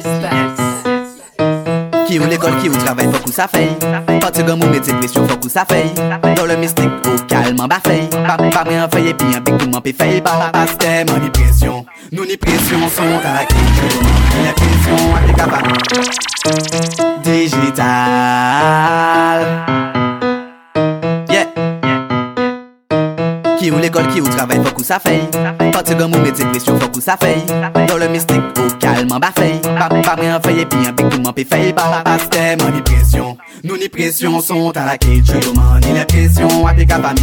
[2.10, 3.70] Ki ou l'école, ki ou travail, faut que ça fait
[4.20, 5.94] Parti dans mon métier, pression, faut que ça fait
[6.36, 7.80] Dans le mystique, au calme, en bas
[8.30, 11.82] Pa mwen an faye pi an bik touman pe faye pa Aste man ni presyon,
[12.12, 13.58] nou ni presyon Son karakter,
[14.36, 15.60] ni la presyon Ate kapa
[17.26, 17.82] Digital.
[21.34, 21.50] Yeah.
[23.58, 25.26] Ki ou l'ekol, ki ou travay, fok ou sa fey
[25.74, 27.42] Pati gom ou mette presyon, fok ou sa fey
[27.90, 31.34] Do le mistik ou kalman ba fey Pa mwen an faye pi an bik touman
[31.34, 35.94] pe faye pa Aste man ni presyon Nous ni pression, sont à la clé Ni
[35.94, 37.20] la pression, à tes capables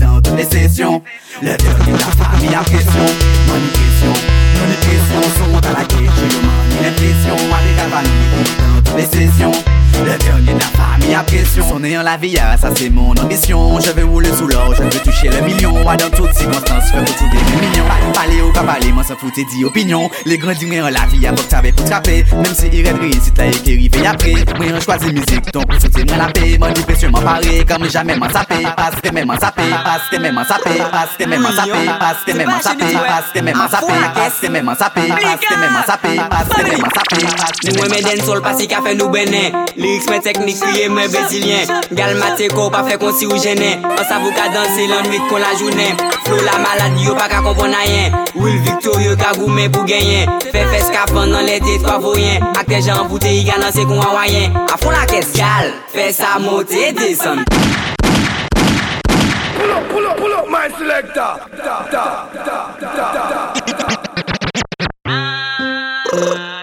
[0.00, 1.02] Dans toutes les sessions.
[1.40, 3.06] Le dernier de la famille à pression.
[3.46, 4.12] Money pression
[4.54, 8.08] Nous ni pression, sont à la clé Ni la pression, à tes capables
[8.58, 9.52] Dans toutes les sessions
[10.04, 11.68] Le dernier de la famille à pression.
[11.68, 13.80] Sonner en la vie, ah, ça c'est mon ambition.
[13.80, 15.72] Je veux rouler sous l'or, je veux toucher le million.
[15.82, 17.84] Moi dans toutes circonstances, je veux trouver mes millions.
[18.12, 20.10] Parler ou pas parler, moi s'en foutre dit opinion.
[20.24, 22.86] Les grands dîners en la vie, ah, avant que t'avais pour trapper Même si il
[22.86, 24.34] rêve si t'as été arrivé après.
[24.58, 26.56] Moi on choisit musique, donc pour soutenir la paix.
[26.58, 28.56] Moi dépression m'en parler, comme jamais m'en sapé.
[28.76, 31.72] Parce que même m'en sapé, parce que même m'en sapé, parce que même m'en sapé,
[32.00, 35.00] parce que même m'en sapé, parce que même m'en sapé, parce que même m'en sapé,
[35.22, 37.26] parce que même m'en sapé, parce que même m'en sapé.
[37.64, 39.50] Nous, mes dents, sol, pas si café, nous, bénin.
[39.86, 44.02] Lyriks men teknik kriye men bezilyen Gal mate ko pa fe konti ou jenen An
[44.08, 47.74] savou ka danse lan nwit kon la jounen Flow la maladi yo pa ka kompon
[47.78, 52.42] ayen Will Victorio ka goumen pou genyen Fe fes ka pan nan lete twa voyen
[52.58, 55.70] Akte jan voute yi gal danse kon awayen A fon la kes gal.
[55.94, 57.44] Fe sa monte desan
[59.56, 61.30] Pull up, pull up, pull up my selector.
[61.62, 63.86] Da, da, da, da, da, da, da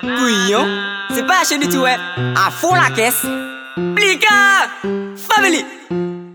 [0.03, 1.95] Pouillon C'est pas chez du tout, ouais.
[2.35, 3.25] À fond la caisse.
[3.77, 4.67] Blika!
[5.15, 5.63] Family!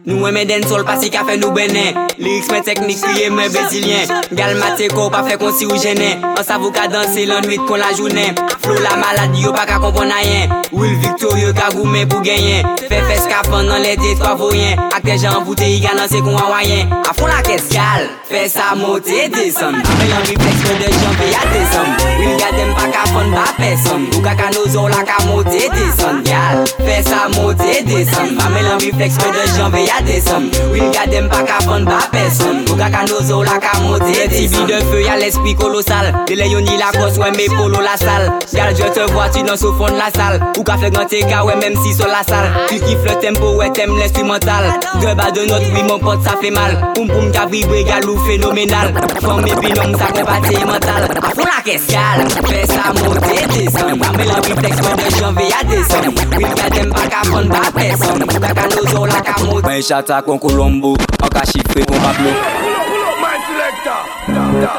[0.09, 1.83] Nou eme den sol pasi ka fe nou bene
[2.17, 6.15] Liriks men teknik kriye men bezilyen Gal mate ko pa fe kon si ou jene
[6.31, 9.77] An savou ka danse lan nwit kon la jounen Flow la maladi yo pa ka
[9.83, 14.25] kompon ayen Will Victorio ka goumen pou genyen Fe fes ka fan nan lete to
[14.31, 18.09] avoyen Akte jan voute yi ganan se kon anwayen A fon la kes gal.
[18.29, 22.73] Fe sa mote desan Ape yon refleks kon de jan pe ya desan Will gadem
[22.81, 26.65] pa ka fan ba pesan Ou ka kanozor la ka mote desan Gal.
[26.81, 30.51] Fe sa mote desan Ape yon refleks kon de jan pe ya desan la deson
[30.72, 34.38] Wil gade m pa ka fon pa peson Boga ka nozo la ka monte deson
[34.38, 37.96] Tibi de fe ya l'esprit kolosal Dele yon ni la kos wè me polo la
[37.96, 38.30] sal.
[38.53, 41.42] Gal je te vwa tu nan sou fon la sal Ou ka fe gante ka
[41.46, 44.70] wè mèm si sol la sal Tu kif le tempo wè tem l'instrumental.
[45.01, 46.76] Dwe ba de not wè mon pot sa fe mal.
[46.94, 48.92] Poum poum ka vibre gal ou fenomenal
[49.22, 53.96] Fon me binom sa kompati mental A fon la kes gal Fè sa monte deson
[53.99, 57.64] Mame la reflex wè de janve ya deson Wil gade m pa ka fon pa
[57.74, 62.01] peson Boga ka nozo la ka monte Mwen chata kon Colombo An ka chifre kon
[62.03, 62.31] Pablo.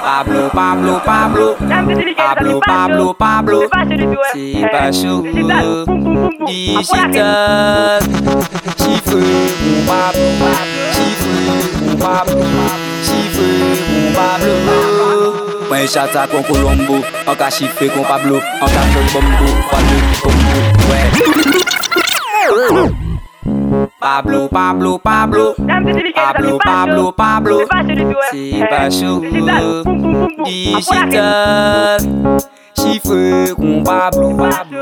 [0.04, 1.56] Pablo, Pablo, Pablo.
[2.18, 3.64] Pablo, Pablo, Pablo.
[4.34, 5.24] C'est pas chaud.
[6.46, 8.02] Digital
[8.76, 9.24] Chiffre
[9.64, 10.28] mon Pablo
[10.92, 11.32] Chiffre
[11.86, 12.44] mon Pablo
[13.02, 13.48] Chiffre
[13.96, 14.52] mon Pablo.
[15.70, 17.00] Mwen chata kon Colombo.
[17.26, 18.36] An ka chifre kon Pablo.
[18.36, 19.96] An ka fon bombo Fado
[20.26, 20.60] bombo
[20.92, 21.08] Ouais
[24.00, 25.56] Pablo, Pablo, Pablo.
[26.16, 27.60] Pablo, Pablo, Pablo.
[28.32, 29.22] C'est pas chaud.
[30.46, 32.00] Digital.
[32.78, 34.38] Chiffre qu'on Pablo.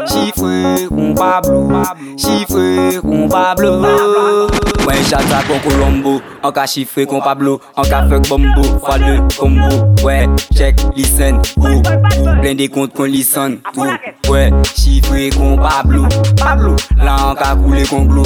[0.08, 1.72] Chiffre qu'on Pablo.
[2.16, 4.48] Chiffre qu'on Pablo.
[4.88, 9.68] Mwen chata kon Colombo Anka chifre kon Pablo An ka fek bombo Fwa de kombo
[10.06, 13.90] Wè, chek, listen Ou, ou, plen de kont kon listen Ou,
[14.32, 16.08] wè, chifre kon Pablo
[16.40, 16.72] Pablo
[17.04, 18.24] La an ka koule kon glo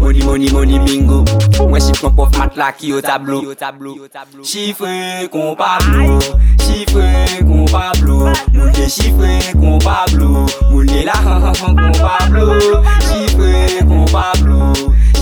[0.00, 1.20] Money, money, money, bingo
[1.68, 3.42] Mwen chifre kon pof mat la ki yo tablo
[4.40, 6.16] Chifre kon Pablo
[6.64, 7.04] Chifre
[7.44, 12.80] kon Pablo Moun de chifre kon Pablo Moun de la han han han kon Pablo.
[13.10, 14.72] Chifre kon Pablo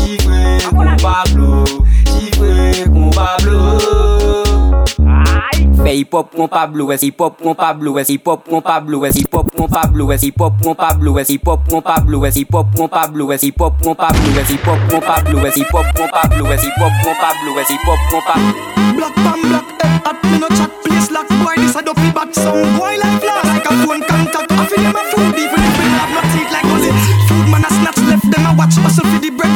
[0.05, 1.65] Chifre kon Pablo
[2.05, 4.45] Chifre kon Pablo
[5.85, 9.01] Fè hip hop kon Pablo, wè hip hop kon Pablo, wè hip hop kon Pablo,
[9.03, 12.21] wè hip hop kon Pablo, wè hip hop kon Pablo, wè hip hop kon Pablo,
[12.23, 15.43] wè hip hop kon Pablo, wè hip hop kon Pablo, wè hip hop kon Pablo,
[15.45, 18.53] wè hip hop kon Pablo, wè hip hop kon Pablo, wè hip hop kon Pablo.
[18.97, 21.57] Black pam black head hot, me no chat place lock boy.
[21.57, 24.53] This a dopey bad song, boy like glass, like a phone contact.
[24.53, 26.93] I feel them food, even if we have no teeth like Gully.
[27.29, 29.04] Food man a snatch left them a watch, hustle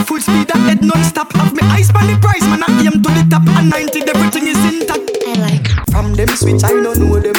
[0.08, 1.28] full speed that head non-stop.
[1.36, 4.48] Have me eyes on the prize, man I aim to the top, and 90 everything
[4.48, 5.04] is intact.
[5.28, 5.68] I like.
[5.92, 7.36] From them switch, I don't know them.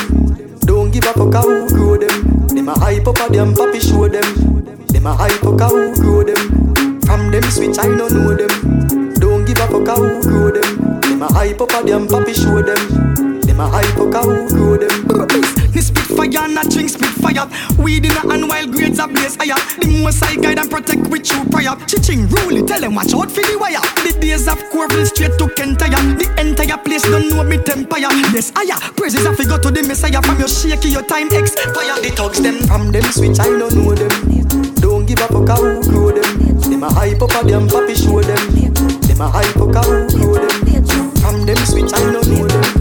[0.70, 2.48] Don't give a fuck how who grow them.
[2.54, 4.30] Them a hype up a them, papi show them.
[4.94, 7.02] Them a hype up a who grow them.
[7.10, 8.54] From them switch, I don't know them.
[9.18, 11.02] Don't give a fuck how who grow them.
[11.02, 13.42] Them a hype up a them, papi show them.
[13.42, 15.10] Them a hype up a who grow them.
[16.20, 17.48] Fire and I drink spit fire.
[17.80, 19.56] Weed in a hand while grades are blaze higher.
[19.80, 21.80] The most I guide and protect with true prayer.
[21.88, 23.80] Chiching rule, tell them watch out for the wire.
[24.04, 25.96] The days of Corville straight to Kentire.
[26.20, 28.12] The entire place don't know me empire.
[28.36, 28.76] Yes, higher.
[29.00, 31.96] Praises to go to the Messiah from your shaky, your time expire.
[32.04, 34.12] The thugs them from them switch, I don't know them.
[34.84, 36.60] Don't give up a fuck grow them.
[36.68, 38.44] Them a hype up a them, papi show them.
[39.08, 40.84] Them a hype up a grow them.
[41.24, 42.79] From them switch, I don't know them.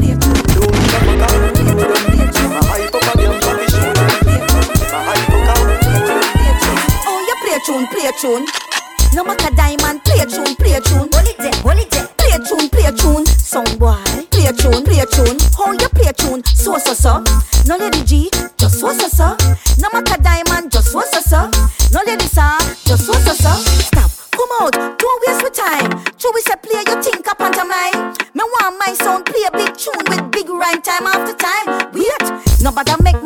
[7.69, 8.47] Tune, play a tune.
[9.13, 11.09] No matter diamond, play a tune, play a tune.
[11.13, 12.09] Hold it there, hold it there.
[12.17, 13.27] Play a tune, play a tune.
[13.27, 14.01] Song boy,
[14.33, 15.37] play a tune, play a tune.
[15.53, 16.43] How you play a tune?
[16.45, 17.23] So so so.
[17.67, 19.37] No lady G, just so so so.
[19.79, 21.51] No matter diamond, just so so so.
[21.93, 22.57] No lady sir,
[22.89, 23.53] just so so so.
[23.85, 25.91] Stop, come out, don't waste my time.
[26.17, 28.17] True we say play your think up on mine.
[28.33, 31.93] Me want my sound play a big tune with big rhyme time after time.
[31.93, 32.25] Wait,
[32.63, 33.21] nobody make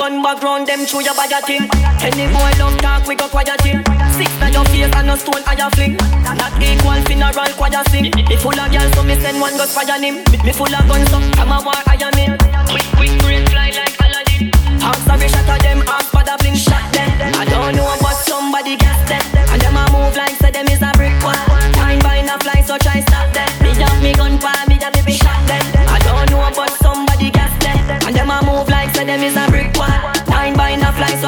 [0.00, 1.68] gun background, them through your body thing.
[2.00, 3.84] Any boy love talk, we go quiet thing
[4.16, 5.92] Six na your face and no stone I a fling.
[6.24, 8.08] Not equal funeral choir sing.
[8.08, 10.24] Me full of girls so me send one gun fire him.
[10.40, 12.32] Me, full of guns so I'm a war I am in.
[12.72, 14.48] Quick, quick, brain fly like Aladdin.
[14.80, 17.10] Half sorry shot of them, half bada bling shot them.
[17.36, 20.29] I don't know but somebody got them And them a move like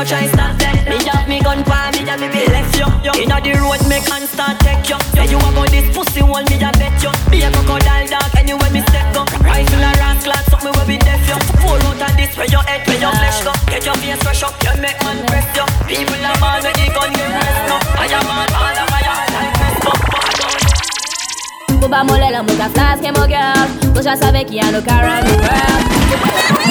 [0.03, 2.87] a try stop them Me have me gun for me have me be left you
[3.23, 6.45] Inna the road me can start take you Say you a go this pussy one
[6.51, 10.43] me a bet you Be a crocodile dog anywhere me step go Rifle a rascal
[10.51, 13.39] something where we deaf you Pull out of this where your head where your flesh
[13.47, 16.75] go Get your face fresh up you make man press you People are mad when
[16.75, 20.33] they gun you rest no I am on all of my eye like mess I
[20.43, 24.75] don't Pou ba mole la mou ka flaske mo girl Pou ja save ki an
[24.75, 26.62] nou ka run the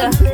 [0.00, 0.29] Yeah.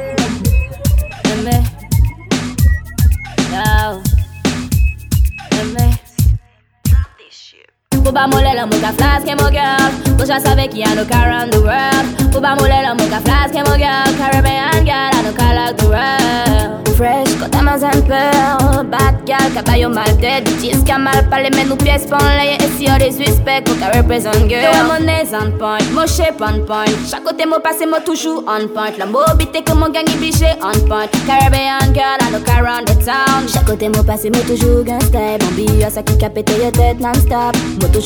[8.16, 9.92] ba molela mo ka flask and mo girl.
[10.16, 12.06] Push us away, I no car around the world.
[12.32, 14.08] Mo ba molela mo ka flask and girl.
[14.16, 16.88] Caribbean girl, I no car like the world.
[16.96, 18.82] Fresh, got diamonds and pearl.
[18.84, 20.46] Bad girl, caballo mal dead.
[20.46, 22.56] Bitches can mal parler, mais nous pièces pas enlayées.
[22.64, 24.64] Et si on les suspect, qu'on can represent girl.
[24.64, 26.86] Toi, mon aise on point, mon shape on point.
[27.10, 28.96] Chaque côté, mon passé, mon toujours on point.
[28.98, 31.06] La mobité, que mon gang obligé on point.
[31.26, 33.44] Caribbean girl, I no car around the town.
[33.46, 35.36] Chaque côté, mon passé, mon toujours gangsta.
[35.38, 37.54] Bon billet, ça qui capette, tête non-stop.
[37.78, 38.05] Moi, toujours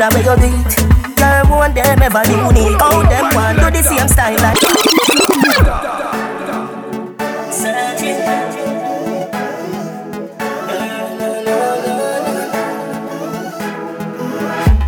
[0.00, 0.76] good where you beat.
[1.16, 2.78] Girl, want them ever unique.
[2.78, 4.56] How them want do the same style like.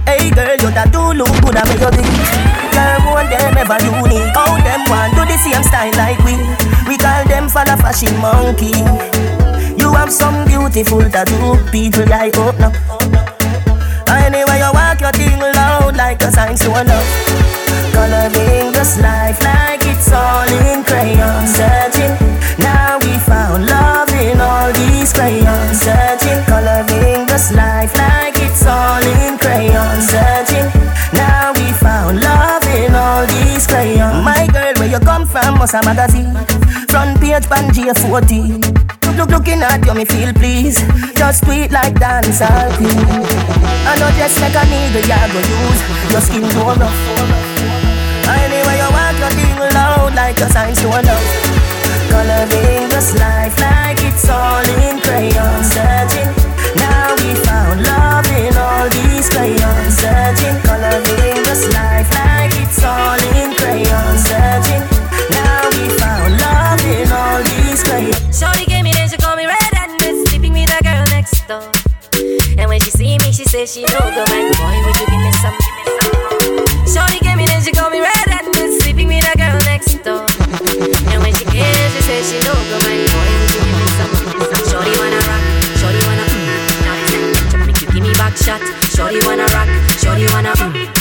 [0.06, 2.30] Hey girl, you that do look good where you beat.
[2.72, 4.34] Girl, want them ever unique.
[4.34, 6.36] How them want do the same style like we.
[6.88, 9.41] We call them follow fashion monkey.
[9.92, 12.72] You have some beautiful tattoo, people like oh no.
[14.08, 17.08] Anyway you walk your thing loud like a sign to love.
[17.92, 21.46] Coloring this life like it's all in crayon.
[21.46, 22.16] Searching,
[22.58, 25.80] now we found love in all these crayons.
[25.84, 30.00] Searching, coloring this life like it's all in crayon.
[30.00, 30.72] Searching,
[31.12, 34.24] now we found love in all these crayons.
[34.24, 35.58] My girl, where you come from?
[35.58, 36.32] Must a magazine.
[36.88, 39.01] Front page, Pangea 14.
[39.52, 40.80] Look, look, looking at you, me feel please.
[41.14, 42.88] Just tweet like dancehall queen.
[43.84, 45.80] I know just like a needle, you go use.
[46.08, 47.00] Your skin go rough.
[48.32, 51.28] Anyway, you walk your thing loud like a sign to love.
[52.08, 55.64] Coloring this life like it's all in crayon.
[55.64, 56.32] Searching,
[56.80, 60.00] now we found love in all these crayons.
[60.00, 64.16] Searching, coloring this life like it's all in crayon.
[64.16, 64.82] Searching,
[65.28, 68.32] now we found love in all these crayons.
[68.32, 68.71] Shorty
[73.32, 75.56] she me, she don't go man, boy, would you give me some?
[76.84, 79.96] Shorty gave me then she call me red and red, sleeping with the girl next
[80.04, 80.26] door.
[81.08, 83.86] And when she cares, she says she don't go man, boy, would you give me
[83.96, 84.12] some?
[84.68, 85.42] Shorty wanna rock,
[85.80, 86.44] shorty wanna mm.
[86.84, 88.60] Shorty said, catch up, make you give me back shot.
[88.92, 90.92] Shorty wanna rock, shorty wanna mm.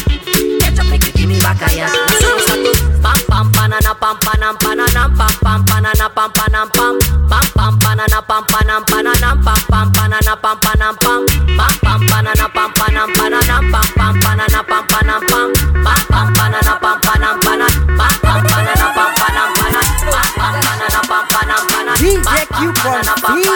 [0.63, 1.91] Catch up, make you give me back a yacht.
[1.91, 2.71] So we start to
[3.03, 6.95] pam pam panana pam panam pananam pam pam panana pam panam pam
[7.27, 11.25] pam pam panana pam panam pananam pam pam panana pam panam pam.
[11.57, 15.47] Pam pam panana pam panam pananam pam pam panana pam panam pam.
[15.85, 21.01] Pam pam panana pam panam panam pam pam panana pam panam panam pam pam panana
[21.07, 23.51] pam panam panam DJ Q Confused.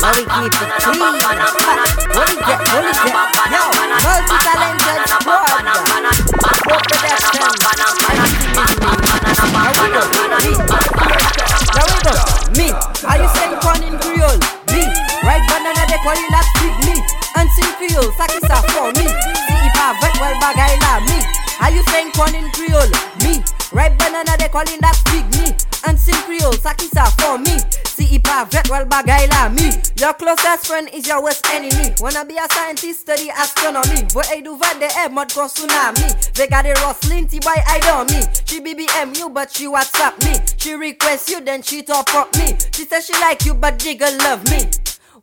[0.00, 1.00] Now we keep it clean.
[1.02, 2.60] What is that?
[3.14, 3.33] What
[17.84, 19.04] And sing Creole, sakisa for me.
[19.04, 21.20] If I vet well bagay la me.
[21.60, 22.88] Are you saying corn in Creole?
[23.20, 25.52] Me, right banana they calling that big me.
[25.86, 27.60] And sing Creole, sakisa for me.
[28.14, 29.70] If I vet well bagay la me.
[29.98, 31.94] Your closest friend is your worst enemy.
[32.00, 34.06] Wanna be a scientist, study astronomy.
[34.14, 36.32] But I do vad the air mud go tsunami.
[36.32, 38.22] They got a Roslyn T boy I don't me.
[38.46, 40.40] She BBM you but she WhatsApp me.
[40.56, 42.56] She request you then she top up me.
[42.72, 44.70] She says she like you but jiggle love me.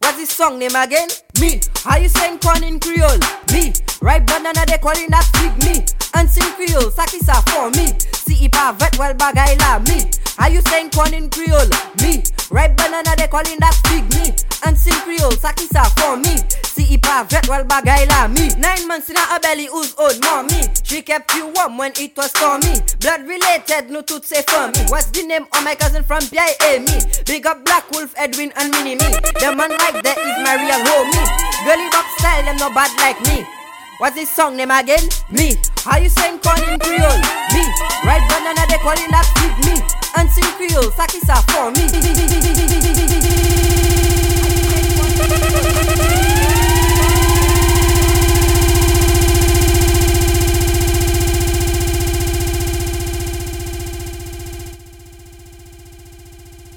[0.02, 1.08] What's this song name again?
[1.40, 1.62] Me.
[1.84, 3.20] How you saying corn in Creole?
[3.54, 3.72] Me.
[4.02, 5.86] Right banana they calling that big me.
[6.16, 7.94] And sing Creole, sakisa for me.
[8.32, 10.08] See if I vet well bagay la me.
[10.38, 11.68] How you saying corn in Creole?
[12.00, 12.24] Me.
[12.50, 14.32] Right banana they calling that big me.
[14.64, 16.40] And Creole, sakisa for me.
[16.64, 18.48] See if I vet well bagay la me.
[18.56, 20.64] Nine months in her belly, who's old mommy?
[20.84, 22.80] She kept you warm when it was stormy.
[23.02, 24.80] Blood related, no tooth say for me.
[24.88, 26.80] What's the name of my cousin from PIA?
[26.88, 27.04] Me.
[27.28, 29.12] Big up Black Wolf, Edwin and Mini Me.
[29.44, 31.28] The man like that is my real homie.
[31.68, 33.44] Girly box style, them no bad like me.
[34.02, 35.08] What's this song name again?
[35.30, 35.54] Me.
[35.86, 37.22] How you saying corn in Creole?
[37.54, 37.64] Me.
[38.04, 39.78] Right banana they calling that big me.
[40.18, 41.86] And sing Creole, sakisa for me.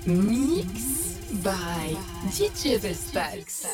[0.05, 1.97] Mix by
[2.29, 3.65] DJ Vestaxx.